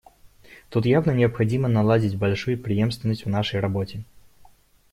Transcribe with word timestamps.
Тут 0.71 0.87
явно 0.87 1.11
необходимо 1.11 1.67
наладить 1.67 2.17
большую 2.17 2.57
преемственность 2.59 3.25
в 3.25 3.29
нашей 3.29 3.59
работе. 3.59 4.03